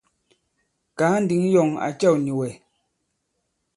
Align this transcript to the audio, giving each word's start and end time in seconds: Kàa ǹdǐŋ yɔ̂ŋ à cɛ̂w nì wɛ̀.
Kàa 0.97 1.17
ǹdǐŋ 1.23 1.43
yɔ̂ŋ 1.53 1.69
à 1.85 1.87
cɛ̂w 1.99 2.15
nì 2.23 2.31
wɛ̀. 2.39 2.51